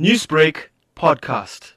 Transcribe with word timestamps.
Newsbreak 0.00 0.70
podcast. 0.96 1.72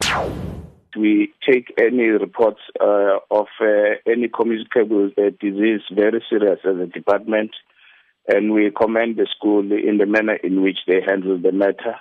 We 0.97 1.31
take 1.47 1.71
any 1.77 2.05
reports 2.05 2.61
uh, 2.81 3.19
of 3.29 3.45
uh, 3.61 4.01
any 4.07 4.27
communicable 4.27 5.11
uh, 5.15 5.29
disease 5.39 5.81
very 5.93 6.23
serious 6.27 6.57
as 6.65 6.77
a 6.77 6.87
department, 6.87 7.51
and 8.27 8.53
we 8.53 8.71
commend 8.71 9.17
the 9.17 9.27
school 9.37 9.71
in 9.71 9.99
the 9.99 10.07
manner 10.07 10.33
in 10.33 10.63
which 10.63 10.79
they 10.87 10.99
handled 11.05 11.43
the 11.43 11.51
matter, 11.51 11.97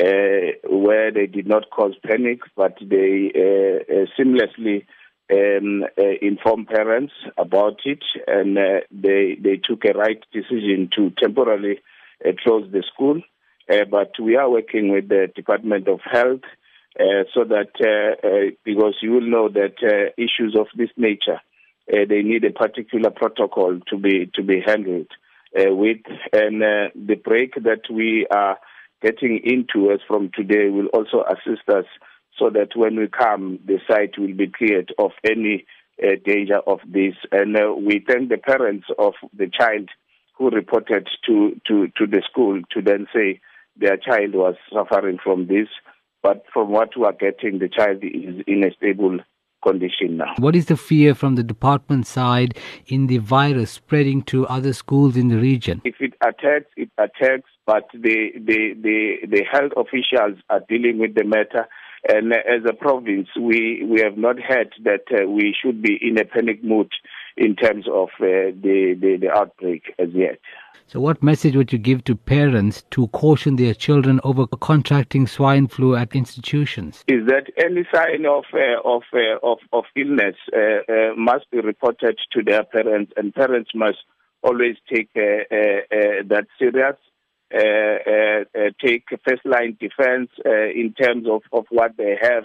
uh, 0.00 0.74
where 0.74 1.12
they 1.12 1.26
did 1.26 1.46
not 1.46 1.68
cause 1.68 1.92
panic, 2.06 2.40
but 2.56 2.78
they 2.80 3.30
uh, 3.36 3.92
uh, 3.92 4.06
seamlessly 4.18 4.86
um, 5.30 5.84
informed 6.22 6.68
parents 6.68 7.12
about 7.36 7.80
it, 7.84 8.02
and 8.26 8.56
they 8.90 9.36
they 9.38 9.60
took 9.62 9.84
a 9.84 9.92
right 9.92 10.24
decision 10.32 10.88
to 10.96 11.10
temporarily 11.18 11.80
close 12.42 12.66
the 12.72 12.82
school. 12.90 13.20
Uh, 13.70 13.84
but 13.90 14.12
we 14.20 14.36
are 14.36 14.50
working 14.50 14.92
with 14.92 15.08
the 15.08 15.28
Department 15.34 15.88
of 15.88 16.00
Health 16.04 16.42
uh, 17.00 17.24
so 17.32 17.44
that, 17.44 17.70
uh, 17.80 18.26
uh 18.26 18.50
because 18.64 18.94
you 19.00 19.12
will 19.12 19.28
know 19.28 19.48
that 19.48 19.74
uh, 19.82 20.12
issues 20.16 20.54
of 20.58 20.66
this 20.76 20.90
nature, 20.96 21.40
uh, 21.92 22.04
they 22.08 22.22
need 22.22 22.44
a 22.44 22.52
particular 22.52 23.10
protocol 23.10 23.80
to 23.88 23.96
be 23.96 24.30
to 24.34 24.42
be 24.42 24.60
handled 24.64 25.08
with, 25.56 25.98
and 26.32 26.62
the 26.62 27.14
break 27.22 27.54
that 27.54 27.82
we 27.88 28.26
are 28.28 28.58
getting 29.00 29.40
into 29.44 29.92
as 29.92 30.00
from 30.06 30.30
today 30.34 30.68
will 30.68 30.86
also 30.86 31.22
assist 31.22 31.68
us 31.68 31.84
so 32.36 32.50
that 32.50 32.70
when 32.74 32.96
we 32.96 33.06
come, 33.06 33.60
the 33.64 33.78
site 33.88 34.18
will 34.18 34.34
be 34.34 34.48
cleared 34.48 34.92
of 34.98 35.12
any 35.24 35.64
danger 36.26 36.58
of 36.66 36.80
this. 36.84 37.14
And 37.30 37.56
we 37.86 38.04
thank 38.04 38.30
the 38.30 38.38
parents 38.38 38.86
of 38.98 39.14
the 39.32 39.48
child 39.48 39.90
who 40.36 40.50
reported 40.50 41.06
to, 41.26 41.60
to, 41.68 41.86
to 41.96 42.06
the 42.06 42.22
school 42.28 42.60
to 42.72 42.82
then 42.82 43.06
say, 43.14 43.40
their 43.76 43.96
child 43.96 44.34
was 44.34 44.54
suffering 44.72 45.18
from 45.22 45.46
this. 45.46 45.68
But 46.22 46.44
from 46.52 46.70
what 46.70 46.96
we 46.96 47.04
are 47.04 47.12
getting, 47.12 47.58
the 47.58 47.68
child 47.68 47.98
is 48.02 48.42
in 48.46 48.64
a 48.64 48.72
stable 48.74 49.18
condition 49.62 50.16
now. 50.18 50.34
What 50.38 50.56
is 50.56 50.66
the 50.66 50.76
fear 50.76 51.14
from 51.14 51.34
the 51.34 51.42
department 51.42 52.06
side 52.06 52.58
in 52.86 53.06
the 53.08 53.18
virus 53.18 53.70
spreading 53.72 54.22
to 54.24 54.46
other 54.46 54.72
schools 54.72 55.16
in 55.16 55.28
the 55.28 55.38
region? 55.38 55.80
If 55.84 55.96
it 56.00 56.14
attacks, 56.22 56.70
it 56.76 56.90
attacks, 56.98 57.50
but 57.66 57.88
the, 57.92 58.30
the, 58.34 58.74
the, 58.80 59.26
the 59.28 59.42
health 59.50 59.72
officials 59.76 60.38
are 60.50 60.60
dealing 60.68 60.98
with 60.98 61.14
the 61.14 61.24
matter. 61.24 61.66
And 62.06 62.32
as 62.34 62.62
a 62.68 62.74
province, 62.74 63.28
we, 63.40 63.82
we 63.88 64.00
have 64.00 64.18
not 64.18 64.36
heard 64.38 64.74
that 64.84 65.04
uh, 65.10 65.28
we 65.28 65.54
should 65.60 65.82
be 65.82 65.98
in 66.00 66.18
a 66.18 66.24
panic 66.24 66.62
mood 66.62 66.90
in 67.36 67.56
terms 67.56 67.86
of 67.88 68.08
uh, 68.20 68.54
the, 68.62 68.96
the, 69.00 69.16
the 69.20 69.30
outbreak 69.30 69.94
as 69.98 70.08
yet. 70.12 70.38
So, 70.86 71.00
what 71.00 71.22
message 71.22 71.56
would 71.56 71.72
you 71.72 71.78
give 71.78 72.04
to 72.04 72.14
parents 72.14 72.84
to 72.90 73.08
caution 73.08 73.56
their 73.56 73.74
children 73.74 74.20
over 74.22 74.46
contracting 74.46 75.26
swine 75.26 75.66
flu 75.66 75.96
at 75.96 76.14
institutions? 76.14 77.04
Is 77.08 77.26
that 77.26 77.50
any 77.56 77.86
sign 77.92 78.26
of 78.26 78.44
uh, 78.52 78.80
of, 78.84 79.02
uh, 79.12 79.38
of 79.42 79.58
of 79.72 79.84
illness 79.96 80.36
uh, 80.52 80.92
uh 80.92 81.14
must 81.16 81.50
be 81.50 81.60
reported 81.60 82.18
to 82.32 82.42
their 82.42 82.64
parents, 82.64 83.12
and 83.16 83.34
parents 83.34 83.70
must 83.74 83.98
always 84.42 84.76
take 84.92 85.08
uh, 85.16 85.20
uh, 85.20 86.22
that 86.28 86.46
serious. 86.58 86.96
take 88.84 89.04
first 89.26 89.44
line 89.46 89.76
defense 89.80 90.30
in 90.44 90.92
terms 91.00 91.26
of, 91.28 91.42
of 91.52 91.64
what 91.70 91.96
they 91.96 92.18
have 92.20 92.44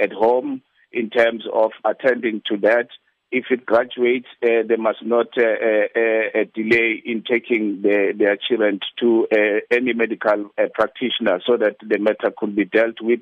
at 0.00 0.12
home, 0.12 0.60
in 0.92 1.08
terms 1.08 1.44
of 1.52 1.70
attending 1.84 2.42
to 2.46 2.56
that 2.56 2.88
if 3.30 3.46
it 3.50 3.66
graduates, 3.66 4.26
uh, 4.42 4.62
they 4.68 4.76
must 4.76 5.04
not 5.04 5.26
uh, 5.36 5.42
uh, 5.42 6.40
uh 6.40 6.44
delay 6.54 7.02
in 7.04 7.22
taking 7.28 7.82
the, 7.82 8.14
their 8.16 8.36
children 8.36 8.80
to 9.00 9.26
uh, 9.32 9.60
any 9.70 9.92
medical 9.92 10.50
uh, 10.58 10.64
practitioner 10.74 11.40
so 11.46 11.56
that 11.56 11.76
the 11.86 11.98
matter 11.98 12.32
could 12.36 12.54
be 12.54 12.64
dealt 12.64 13.00
with, 13.00 13.20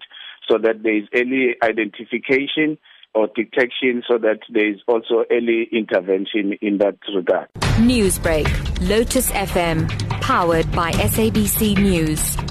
so 0.49 0.59
that 0.59 0.83
there 0.83 0.97
is 0.97 1.09
early 1.15 1.57
identification 1.63 2.79
or 3.15 3.29
detection, 3.29 4.03
so 4.09 4.19
that 4.19 4.41
there 4.51 4.69
is 4.69 4.81
also 4.89 5.25
early 5.31 5.69
intervention 5.73 6.59
in 6.61 6.79
that 6.79 6.97
regard. 7.15 7.49
Newsbreak, 7.79 8.49
Lotus 8.89 9.31
FM, 9.31 9.89
powered 10.21 10.71
by 10.73 10.91
SABC 10.93 11.79
News. 11.79 12.44